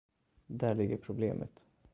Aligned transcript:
Där 0.47 0.75
ligger 0.75 0.97
problemet. 0.97 1.65